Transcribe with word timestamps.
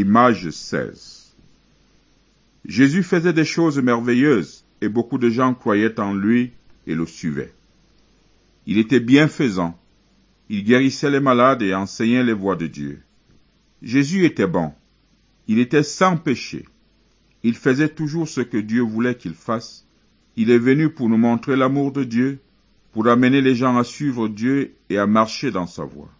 Image 0.00 0.48
16 0.48 1.36
Jésus 2.64 3.02
faisait 3.02 3.34
des 3.34 3.44
choses 3.44 3.78
merveilleuses 3.78 4.64
et 4.80 4.88
beaucoup 4.88 5.18
de 5.18 5.28
gens 5.28 5.52
croyaient 5.52 6.00
en 6.00 6.14
lui 6.14 6.52
et 6.86 6.94
le 6.94 7.04
suivaient. 7.04 7.52
Il 8.66 8.78
était 8.78 8.98
bienfaisant, 8.98 9.78
il 10.48 10.64
guérissait 10.64 11.10
les 11.10 11.20
malades 11.20 11.60
et 11.60 11.74
enseignait 11.74 12.24
les 12.24 12.32
voies 12.32 12.56
de 12.56 12.66
Dieu. 12.66 13.02
Jésus 13.82 14.24
était 14.24 14.46
bon, 14.46 14.72
il 15.48 15.58
était 15.58 15.82
sans 15.82 16.16
péché, 16.16 16.64
il 17.42 17.54
faisait 17.54 17.90
toujours 17.90 18.26
ce 18.26 18.40
que 18.40 18.56
Dieu 18.56 18.80
voulait 18.80 19.16
qu'il 19.16 19.34
fasse, 19.34 19.86
il 20.34 20.50
est 20.50 20.58
venu 20.58 20.88
pour 20.88 21.10
nous 21.10 21.18
montrer 21.18 21.56
l'amour 21.56 21.92
de 21.92 22.04
Dieu, 22.04 22.38
pour 22.92 23.06
amener 23.06 23.42
les 23.42 23.54
gens 23.54 23.76
à 23.76 23.84
suivre 23.84 24.28
Dieu 24.28 24.76
et 24.88 24.96
à 24.96 25.06
marcher 25.06 25.50
dans 25.50 25.66
sa 25.66 25.84
voie. 25.84 26.10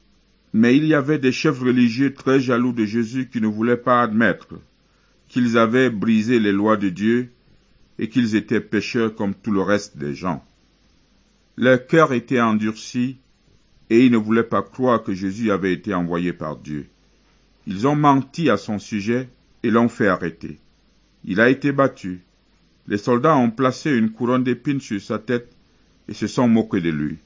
Mais 0.52 0.76
il 0.76 0.84
y 0.86 0.94
avait 0.94 1.18
des 1.18 1.32
chefs 1.32 1.60
religieux 1.60 2.12
très 2.12 2.40
jaloux 2.40 2.72
de 2.72 2.84
Jésus 2.84 3.28
qui 3.28 3.40
ne 3.40 3.46
voulaient 3.46 3.76
pas 3.76 4.02
admettre 4.02 4.60
qu'ils 5.28 5.56
avaient 5.58 5.90
brisé 5.90 6.40
les 6.40 6.52
lois 6.52 6.76
de 6.76 6.88
Dieu 6.88 7.30
et 7.98 8.08
qu'ils 8.08 8.34
étaient 8.34 8.60
pécheurs 8.60 9.14
comme 9.14 9.34
tout 9.34 9.52
le 9.52 9.62
reste 9.62 9.96
des 9.96 10.14
gens. 10.14 10.44
Leur 11.56 11.86
cœur 11.86 12.12
était 12.12 12.40
endurci 12.40 13.18
et 13.90 14.04
ils 14.04 14.10
ne 14.10 14.16
voulaient 14.16 14.42
pas 14.42 14.62
croire 14.62 15.02
que 15.02 15.14
Jésus 15.14 15.50
avait 15.50 15.72
été 15.72 15.94
envoyé 15.94 16.32
par 16.32 16.56
Dieu. 16.56 16.86
Ils 17.66 17.86
ont 17.86 17.96
menti 17.96 18.50
à 18.50 18.56
son 18.56 18.78
sujet 18.78 19.28
et 19.62 19.70
l'ont 19.70 19.88
fait 19.88 20.08
arrêter. 20.08 20.58
Il 21.24 21.40
a 21.40 21.48
été 21.48 21.70
battu. 21.70 22.22
Les 22.88 22.96
soldats 22.96 23.36
ont 23.36 23.50
placé 23.50 23.90
une 23.90 24.10
couronne 24.10 24.42
d'épines 24.42 24.80
sur 24.80 25.00
sa 25.00 25.18
tête 25.18 25.54
et 26.08 26.14
se 26.14 26.26
sont 26.26 26.48
moqués 26.48 26.80
de 26.80 26.90
lui. 26.90 27.18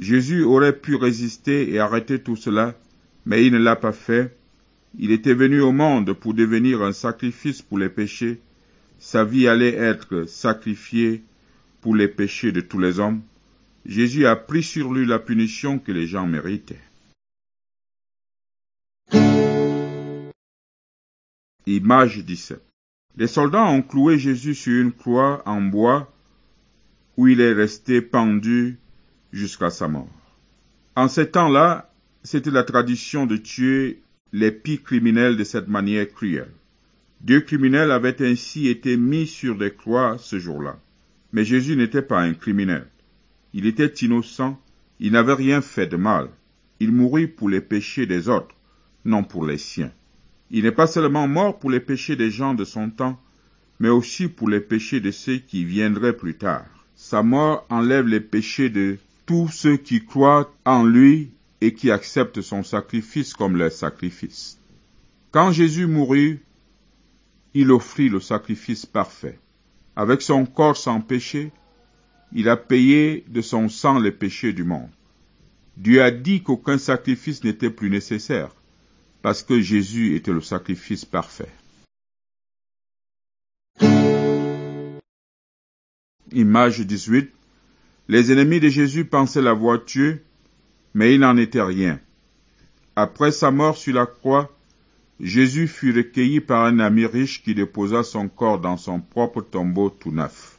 Jésus 0.00 0.44
aurait 0.44 0.78
pu 0.80 0.96
résister 0.96 1.74
et 1.74 1.78
arrêter 1.78 2.18
tout 2.18 2.34
cela, 2.34 2.74
mais 3.26 3.44
il 3.44 3.52
ne 3.52 3.58
l'a 3.58 3.76
pas 3.76 3.92
fait. 3.92 4.34
Il 4.98 5.12
était 5.12 5.34
venu 5.34 5.60
au 5.60 5.72
monde 5.72 6.14
pour 6.14 6.32
devenir 6.32 6.82
un 6.82 6.94
sacrifice 6.94 7.60
pour 7.60 7.76
les 7.76 7.90
péchés. 7.90 8.40
Sa 8.98 9.24
vie 9.24 9.46
allait 9.46 9.74
être 9.74 10.24
sacrifiée 10.24 11.22
pour 11.82 11.94
les 11.94 12.08
péchés 12.08 12.50
de 12.50 12.62
tous 12.62 12.78
les 12.78 12.98
hommes. 12.98 13.20
Jésus 13.84 14.24
a 14.24 14.36
pris 14.36 14.62
sur 14.62 14.90
lui 14.90 15.04
la 15.04 15.18
punition 15.18 15.78
que 15.78 15.92
les 15.92 16.06
gens 16.06 16.26
méritaient. 16.26 16.80
Image 21.66 22.24
17. 22.24 22.62
Les 23.18 23.26
soldats 23.26 23.66
ont 23.66 23.82
cloué 23.82 24.18
Jésus 24.18 24.54
sur 24.54 24.80
une 24.80 24.92
croix 24.92 25.42
en 25.44 25.60
bois 25.60 26.10
où 27.18 27.28
il 27.28 27.42
est 27.42 27.52
resté 27.52 28.00
pendu 28.00 28.78
jusqu'à 29.32 29.70
sa 29.70 29.88
mort. 29.88 30.08
En 30.96 31.08
ces 31.08 31.30
temps-là, 31.30 31.92
c'était 32.22 32.50
la 32.50 32.64
tradition 32.64 33.26
de 33.26 33.36
tuer 33.36 34.02
les 34.32 34.52
pires 34.52 34.82
criminels 34.82 35.36
de 35.36 35.44
cette 35.44 35.68
manière 35.68 36.08
cruelle. 36.08 36.52
Deux 37.20 37.40
criminels 37.40 37.90
avaient 37.90 38.22
ainsi 38.22 38.68
été 38.68 38.96
mis 38.96 39.26
sur 39.26 39.56
des 39.56 39.72
croix 39.72 40.16
ce 40.18 40.38
jour-là. 40.38 40.78
Mais 41.32 41.44
Jésus 41.44 41.76
n'était 41.76 42.02
pas 42.02 42.20
un 42.20 42.34
criminel. 42.34 42.86
Il 43.52 43.66
était 43.66 43.92
innocent, 44.04 44.60
il 45.00 45.12
n'avait 45.12 45.34
rien 45.34 45.60
fait 45.60 45.86
de 45.86 45.96
mal. 45.96 46.28
Il 46.80 46.92
mourut 46.92 47.28
pour 47.28 47.48
les 47.48 47.60
péchés 47.60 48.06
des 48.06 48.28
autres, 48.28 48.56
non 49.04 49.22
pour 49.22 49.46
les 49.46 49.58
siens. 49.58 49.92
Il 50.50 50.64
n'est 50.64 50.72
pas 50.72 50.86
seulement 50.86 51.28
mort 51.28 51.58
pour 51.58 51.70
les 51.70 51.80
péchés 51.80 52.16
des 52.16 52.30
gens 52.30 52.54
de 52.54 52.64
son 52.64 52.90
temps, 52.90 53.20
mais 53.78 53.88
aussi 53.88 54.28
pour 54.28 54.48
les 54.48 54.60
péchés 54.60 55.00
de 55.00 55.10
ceux 55.10 55.38
qui 55.38 55.64
viendraient 55.64 56.16
plus 56.16 56.34
tard. 56.34 56.66
Sa 56.94 57.22
mort 57.22 57.66
enlève 57.70 58.06
les 58.06 58.20
péchés 58.20 58.70
de 58.70 58.98
tous 59.30 59.46
ceux 59.46 59.76
qui 59.76 60.04
croient 60.04 60.52
en 60.64 60.82
lui 60.82 61.30
et 61.60 61.72
qui 61.72 61.92
acceptent 61.92 62.40
son 62.40 62.64
sacrifice 62.64 63.32
comme 63.32 63.56
leur 63.56 63.70
sacrifice. 63.70 64.58
Quand 65.30 65.52
Jésus 65.52 65.86
mourut, 65.86 66.44
il 67.54 67.70
offrit 67.70 68.08
le 68.08 68.18
sacrifice 68.18 68.86
parfait. 68.86 69.38
Avec 69.94 70.20
son 70.20 70.46
corps 70.46 70.76
sans 70.76 71.00
péché, 71.00 71.52
il 72.32 72.48
a 72.48 72.56
payé 72.56 73.24
de 73.28 73.40
son 73.40 73.68
sang 73.68 74.00
les 74.00 74.10
péchés 74.10 74.52
du 74.52 74.64
monde. 74.64 74.90
Dieu 75.76 76.02
a 76.02 76.10
dit 76.10 76.42
qu'aucun 76.42 76.76
sacrifice 76.76 77.44
n'était 77.44 77.70
plus 77.70 77.88
nécessaire, 77.88 78.50
parce 79.22 79.44
que 79.44 79.60
Jésus 79.60 80.16
était 80.16 80.32
le 80.32 80.40
sacrifice 80.40 81.04
parfait. 81.04 81.52
Image 86.32 86.80
18 86.80 87.39
les 88.10 88.32
ennemis 88.32 88.58
de 88.58 88.68
Jésus 88.68 89.04
pensaient 89.04 89.40
l'avoir 89.40 89.84
tué, 89.84 90.20
mais 90.94 91.14
il 91.14 91.20
n'en 91.20 91.36
était 91.36 91.62
rien. 91.62 92.00
Après 92.96 93.30
sa 93.30 93.52
mort 93.52 93.76
sur 93.76 93.94
la 93.94 94.04
croix, 94.04 94.50
Jésus 95.20 95.68
fut 95.68 95.92
recueilli 95.92 96.40
par 96.40 96.64
un 96.64 96.80
ami 96.80 97.06
riche 97.06 97.40
qui 97.44 97.54
déposa 97.54 98.02
son 98.02 98.26
corps 98.26 98.58
dans 98.58 98.76
son 98.76 98.98
propre 98.98 99.42
tombeau 99.42 99.90
tout 99.90 100.10
neuf. 100.10 100.58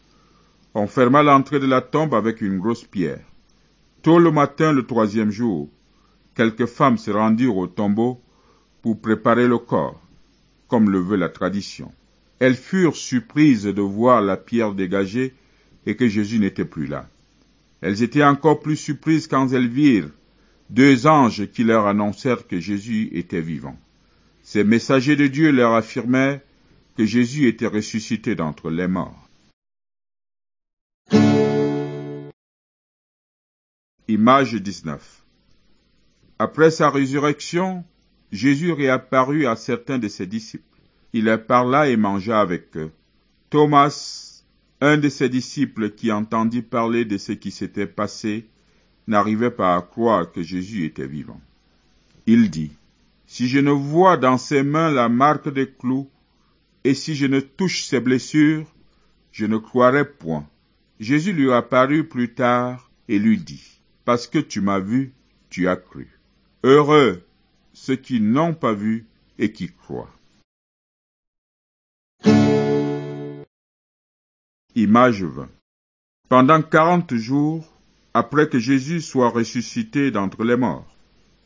On 0.73 0.87
ferma 0.87 1.23
l'entrée 1.23 1.59
de 1.59 1.65
la 1.65 1.81
tombe 1.81 2.15
avec 2.15 2.39
une 2.39 2.57
grosse 2.57 2.85
pierre. 2.85 3.25
Tôt 4.01 4.19
le 4.19 4.31
matin, 4.31 4.71
le 4.71 4.85
troisième 4.85 5.29
jour, 5.29 5.69
quelques 6.35 6.67
femmes 6.67 6.97
se 6.97 7.11
rendirent 7.11 7.57
au 7.57 7.67
tombeau 7.67 8.21
pour 8.81 9.01
préparer 9.01 9.49
le 9.49 9.57
corps, 9.57 10.01
comme 10.69 10.89
le 10.89 10.99
veut 10.99 11.17
la 11.17 11.27
tradition. 11.27 11.91
Elles 12.39 12.55
furent 12.55 12.95
surprises 12.95 13.65
de 13.65 13.81
voir 13.81 14.21
la 14.21 14.37
pierre 14.37 14.73
dégagée 14.73 15.35
et 15.85 15.97
que 15.97 16.07
Jésus 16.07 16.39
n'était 16.39 16.63
plus 16.63 16.87
là. 16.87 17.09
Elles 17.81 18.03
étaient 18.03 18.23
encore 18.23 18.59
plus 18.59 18.77
surprises 18.77 19.27
quand 19.27 19.51
elles 19.51 19.67
virent 19.67 20.11
deux 20.69 21.05
anges 21.05 21.47
qui 21.47 21.63
leur 21.63 21.85
annoncèrent 21.85 22.47
que 22.47 22.59
Jésus 22.59 23.09
était 23.11 23.41
vivant. 23.41 23.77
Ces 24.43 24.63
messagers 24.63 25.15
de 25.15 25.27
Dieu 25.27 25.51
leur 25.51 25.73
affirmaient 25.73 26.41
que 26.97 27.05
Jésus 27.05 27.47
était 27.47 27.67
ressuscité 27.67 28.35
d'entre 28.35 28.69
les 28.69 28.87
morts. 28.87 29.27
Image 34.07 34.55
19 34.55 35.23
Après 36.39 36.71
sa 36.71 36.89
résurrection, 36.89 37.83
Jésus 38.31 38.71
réapparut 38.71 39.45
à 39.45 39.55
certains 39.55 39.99
de 39.99 40.07
ses 40.07 40.25
disciples. 40.25 40.63
Il 41.13 41.25
leur 41.25 41.45
parla 41.45 41.89
et 41.89 41.97
mangea 41.97 42.39
avec 42.39 42.75
eux. 42.77 42.91
Thomas, 43.49 44.30
un 44.81 44.97
de 44.97 45.09
ses 45.09 45.29
disciples 45.29 45.91
qui 45.91 46.11
entendit 46.11 46.63
parler 46.63 47.05
de 47.05 47.17
ce 47.17 47.31
qui 47.31 47.51
s'était 47.51 47.87
passé 47.87 48.47
n'arrivait 49.07 49.51
pas 49.51 49.75
à 49.75 49.81
croire 49.81 50.31
que 50.31 50.41
Jésus 50.41 50.85
était 50.85 51.07
vivant. 51.07 51.39
Il 52.25 52.49
dit, 52.49 52.71
Si 53.27 53.47
je 53.47 53.59
ne 53.59 53.71
vois 53.71 54.17
dans 54.17 54.37
ses 54.37 54.63
mains 54.63 54.91
la 54.91 55.07
marque 55.07 55.53
des 55.53 55.69
clous, 55.69 56.09
et 56.83 56.95
si 56.95 57.15
je 57.15 57.27
ne 57.27 57.39
touche 57.39 57.83
ses 57.83 57.99
blessures, 57.99 58.65
je 59.31 59.45
ne 59.45 59.57
croirai 59.57 60.03
point. 60.03 60.47
Jésus 60.99 61.33
lui 61.33 61.51
apparut 61.51 62.07
plus 62.07 62.33
tard 62.33 62.91
et 63.07 63.19
lui 63.19 63.37
dit, 63.37 63.81
Parce 64.03 64.27
que 64.27 64.39
tu 64.39 64.61
m'as 64.61 64.79
vu, 64.79 65.13
tu 65.49 65.67
as 65.67 65.75
cru. 65.75 66.07
Heureux 66.63 67.23
ceux 67.73 67.95
qui 67.95 68.19
n'ont 68.19 68.53
pas 68.53 68.73
vu 68.73 69.05
et 69.39 69.51
qui 69.51 69.69
croient. 69.69 70.13
Image 74.75 75.23
20. 75.23 75.49
Pendant 76.29 76.61
quarante 76.61 77.13
jours, 77.13 77.77
après 78.13 78.47
que 78.47 78.57
Jésus 78.57 79.01
soit 79.01 79.27
ressuscité 79.27 80.11
d'entre 80.11 80.45
les 80.45 80.55
morts, 80.55 80.95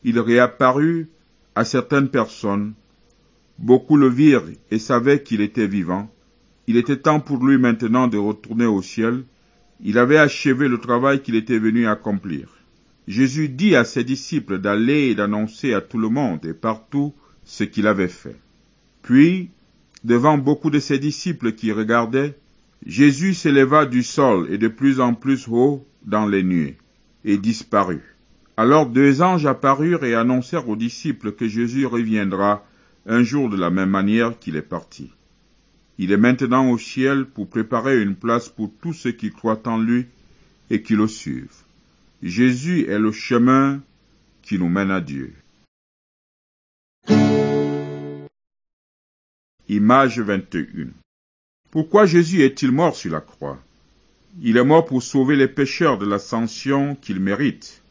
il 0.04 0.20
réapparut 0.20 1.08
à 1.56 1.64
certaines 1.64 2.08
personnes. 2.08 2.74
Beaucoup 3.58 3.96
le 3.96 4.08
virent 4.08 4.44
et 4.70 4.78
savaient 4.78 5.24
qu'il 5.24 5.40
était 5.40 5.66
vivant. 5.66 6.08
Il 6.68 6.76
était 6.76 6.98
temps 6.98 7.18
pour 7.18 7.44
lui 7.44 7.58
maintenant 7.58 8.06
de 8.06 8.16
retourner 8.16 8.66
au 8.66 8.80
ciel. 8.80 9.24
Il 9.80 9.98
avait 9.98 10.18
achevé 10.18 10.68
le 10.68 10.78
travail 10.78 11.20
qu'il 11.20 11.34
était 11.34 11.58
venu 11.58 11.88
accomplir. 11.88 12.56
Jésus 13.08 13.48
dit 13.48 13.74
à 13.74 13.82
ses 13.82 14.04
disciples 14.04 14.58
d'aller 14.58 15.08
et 15.08 15.14
d'annoncer 15.16 15.74
à 15.74 15.80
tout 15.80 15.98
le 15.98 16.10
monde 16.10 16.46
et 16.46 16.54
partout 16.54 17.12
ce 17.44 17.64
qu'il 17.64 17.88
avait 17.88 18.06
fait. 18.06 18.36
Puis, 19.02 19.50
devant 20.04 20.38
beaucoup 20.38 20.70
de 20.70 20.78
ses 20.78 21.00
disciples 21.00 21.54
qui 21.54 21.72
regardaient, 21.72 22.38
Jésus 22.84 23.34
s'éleva 23.34 23.86
du 23.86 24.02
sol 24.02 24.48
et 24.50 24.58
de 24.58 24.68
plus 24.68 25.00
en 25.00 25.14
plus 25.14 25.48
haut 25.48 25.86
dans 26.04 26.26
les 26.26 26.42
nuées, 26.42 26.76
et 27.24 27.38
disparut. 27.38 28.16
Alors 28.56 28.86
deux 28.86 29.22
anges 29.22 29.46
apparurent 29.46 30.04
et 30.04 30.14
annoncèrent 30.14 30.68
aux 30.68 30.76
disciples 30.76 31.32
que 31.32 31.48
Jésus 31.48 31.86
reviendra 31.86 32.64
un 33.06 33.22
jour 33.22 33.48
de 33.48 33.56
la 33.56 33.70
même 33.70 33.90
manière 33.90 34.38
qu'il 34.38 34.56
est 34.56 34.62
parti. 34.62 35.10
Il 35.98 36.12
est 36.12 36.16
maintenant 36.16 36.70
au 36.70 36.78
ciel 36.78 37.24
pour 37.24 37.48
préparer 37.48 38.02
une 38.02 38.16
place 38.16 38.48
pour 38.48 38.72
tous 38.82 38.92
ceux 38.92 39.12
qui 39.12 39.30
croient 39.30 39.66
en 39.66 39.78
lui 39.78 40.06
et 40.70 40.82
qui 40.82 40.94
le 40.94 41.06
suivent. 41.06 41.64
Jésus 42.22 42.86
est 42.86 42.98
le 42.98 43.12
chemin 43.12 43.80
qui 44.42 44.58
nous 44.58 44.68
mène 44.68 44.90
à 44.90 45.00
Dieu. 45.00 45.32
Image 49.68 50.20
21 50.20 50.88
pourquoi 51.76 52.06
Jésus 52.06 52.40
est-il 52.40 52.72
mort 52.72 52.96
sur 52.96 53.12
la 53.12 53.20
croix? 53.20 53.58
Il 54.40 54.56
est 54.56 54.64
mort 54.64 54.86
pour 54.86 55.02
sauver 55.02 55.36
les 55.36 55.46
pécheurs 55.46 55.98
de 55.98 56.06
l'ascension 56.06 56.94
qu'il 56.94 57.20
mérite. 57.20 57.82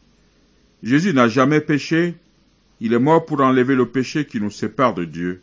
Jésus 0.82 1.14
n'a 1.14 1.28
jamais 1.28 1.60
péché, 1.60 2.16
il 2.80 2.94
est 2.94 2.98
mort 2.98 3.24
pour 3.24 3.40
enlever 3.42 3.76
le 3.76 3.86
péché 3.86 4.24
qui 4.24 4.40
nous 4.40 4.50
sépare 4.50 4.94
de 4.94 5.04
Dieu. 5.04 5.40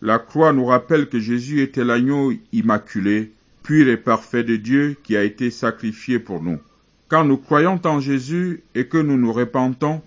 La 0.00 0.20
croix 0.20 0.52
nous 0.52 0.66
rappelle 0.66 1.08
que 1.08 1.18
Jésus 1.18 1.62
était 1.62 1.82
l'agneau 1.82 2.32
immaculé, 2.52 3.32
pur 3.64 3.88
et 3.88 3.96
parfait 3.96 4.44
de 4.44 4.54
Dieu 4.54 4.96
qui 5.02 5.16
a 5.16 5.24
été 5.24 5.50
sacrifié 5.50 6.20
pour 6.20 6.40
nous. 6.40 6.60
Quand 7.08 7.24
nous 7.24 7.38
croyons 7.38 7.80
en 7.86 7.98
Jésus 7.98 8.62
et 8.76 8.86
que 8.86 8.98
nous 8.98 9.16
nous 9.16 9.32
repentons, 9.32 10.00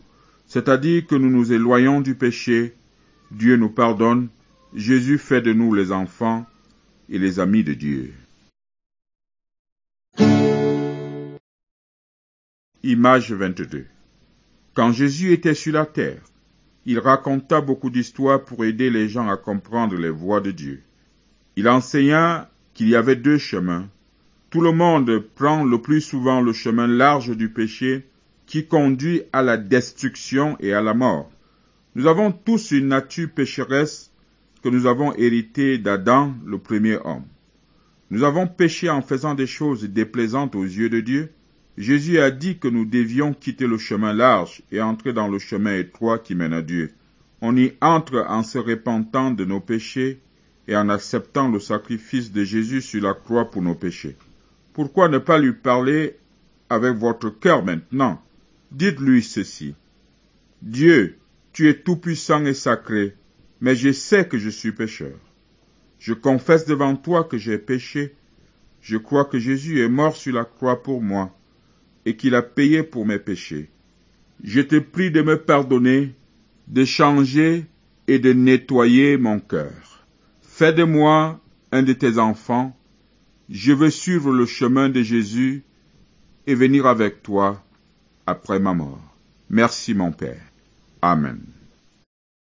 c'est-à-dire 0.48 1.06
que 1.06 1.16
nous 1.16 1.30
nous 1.30 1.52
éloignons 1.52 2.00
du 2.00 2.16
péché, 2.16 2.76
Dieu 3.32 3.58
nous 3.58 3.68
pardonne, 3.68 4.30
Jésus 4.74 5.18
fait 5.18 5.42
de 5.42 5.52
nous 5.52 5.74
les 5.74 5.92
enfants 5.92 6.46
et 7.10 7.20
les 7.20 7.40
amis 7.40 7.64
de 7.64 7.74
Dieu. 7.74 8.14
Image 12.84 13.32
22 13.32 13.86
Quand 14.74 14.92
Jésus 14.92 15.34
était 15.34 15.54
sur 15.54 15.74
la 15.74 15.86
terre, 15.86 16.22
il 16.86 17.00
raconta 17.00 17.60
beaucoup 17.60 17.90
d'histoires 17.90 18.46
pour 18.46 18.64
aider 18.64 18.90
les 18.90 19.10
gens 19.10 19.30
à 19.30 19.36
comprendre 19.36 19.96
les 19.96 20.10
voies 20.10 20.42
de 20.42 20.52
Dieu. 20.52 20.84
Il 21.58 21.68
enseigna 21.68 22.50
qu'il 22.74 22.88
y 22.88 22.96
avait 22.96 23.16
deux 23.16 23.38
chemins. 23.38 23.90
Tout 24.50 24.62
le 24.62 24.72
monde 24.72 25.20
prend 25.36 25.66
le 25.66 25.82
plus 25.82 26.00
souvent 26.00 26.40
le 26.40 26.54
chemin 26.54 26.88
large 26.88 27.36
du 27.36 27.50
péché 27.50 28.06
qui 28.46 28.66
conduit 28.66 29.24
à 29.34 29.42
la 29.42 29.58
destruction 29.58 30.56
et 30.60 30.74
à 30.74 30.82
la 30.82 30.94
mort. 30.94 31.30
Nous 31.96 32.08
avons 32.08 32.32
tous 32.32 32.72
une 32.72 32.88
nature 32.88 33.30
pécheresse 33.30 34.12
nous 34.70 34.86
avons 34.86 35.14
héritée 35.14 35.78
d'Adam, 35.78 36.34
le 36.46 36.58
premier 36.58 36.98
homme. 37.04 37.26
Nous 38.10 38.24
avons 38.24 38.48
péché 38.48 38.90
en 38.90 39.02
faisant 39.02 39.36
des 39.36 39.48
choses 39.48 39.84
déplaisantes 39.84 40.56
aux 40.56 40.64
yeux 40.64 40.90
de 40.90 41.02
Dieu. 41.02 41.32
Jésus 41.78 42.20
a 42.20 42.32
dit 42.32 42.58
que 42.58 42.68
nous 42.68 42.86
devions 42.86 43.34
quitter 43.34 43.68
le 43.68 43.78
chemin 43.78 44.14
large 44.14 44.64
et 44.72 44.82
entrer 44.82 45.14
dans 45.14 45.28
le 45.28 45.40
chemin 45.40 45.76
étroit 45.76 46.20
qui 46.20 46.34
mène 46.34 46.54
à 46.54 46.62
Dieu. 46.62 46.92
On 47.42 47.56
y 47.56 47.74
entre 47.82 48.26
en 48.28 48.44
se 48.44 48.58
repentant 48.58 49.32
de 49.32 49.46
nos 49.46 49.60
péchés 49.60 50.20
et 50.68 50.76
en 50.76 50.90
acceptant 50.90 51.50
le 51.50 51.60
sacrifice 51.60 52.32
de 52.32 52.44
Jésus 52.44 52.82
sur 52.82 53.04
la 53.04 53.14
croix 53.14 53.52
pour 53.52 53.62
nos 53.62 53.76
péchés. 53.76 54.16
Pourquoi 54.74 55.10
ne 55.10 55.18
pas 55.18 55.38
lui 55.38 55.54
parler 55.54 56.18
avec 56.70 56.96
votre 56.96 57.30
cœur 57.30 57.64
maintenant? 57.64 58.22
Dites-lui 58.72 59.22
ceci. 59.22 59.76
Dieu, 60.62 61.18
tu 61.54 61.70
es 61.70 61.76
tout-puissant 61.76 62.46
et 62.46 62.54
sacré, 62.54 63.16
mais 63.62 63.76
je 63.76 63.92
sais 63.92 64.28
que 64.28 64.38
je 64.38 64.50
suis 64.50 64.72
pécheur. 64.72 65.18
Je 66.00 66.14
confesse 66.14 66.66
devant 66.66 66.96
toi 66.96 67.24
que 67.24 67.38
j'ai 67.38 67.58
péché. 67.58 68.16
Je 68.82 68.98
crois 68.98 69.26
que 69.26 69.40
Jésus 69.40 69.82
est 69.82 69.90
mort 69.90 70.16
sur 70.16 70.34
la 70.34 70.46
croix 70.46 70.84
pour 70.84 71.02
moi 71.02 71.36
et 72.06 72.16
qu'il 72.16 72.36
a 72.36 72.42
payé 72.42 72.84
pour 72.84 73.06
mes 73.06 73.20
péchés. 73.20 73.70
Je 74.44 74.62
te 74.62 74.78
prie 74.78 75.12
de 75.12 75.22
me 75.22 75.38
pardonner, 75.38 76.16
de 76.68 76.86
changer 76.86 77.66
et 78.08 78.20
de 78.20 78.32
nettoyer 78.34 79.18
mon 79.18 79.40
cœur. 79.40 80.06
Fais 80.42 80.74
de 80.74 80.84
moi 80.84 81.40
un 81.72 81.84
de 81.84 81.94
tes 81.94 82.20
enfants. 82.20 82.78
Je 83.50 83.74
veux 83.74 83.90
suivre 83.90 84.32
le 84.32 84.46
chemin 84.46 84.90
de 84.90 85.02
Jésus 85.02 85.64
et 86.46 86.56
venir 86.56 86.86
avec 86.86 87.24
toi 87.24 87.64
après 88.26 88.60
ma 88.60 88.74
mort. 88.74 89.16
Merci 89.50 89.94
mon 89.94 90.12
Père. 90.12 90.42
Amen. 91.02 91.57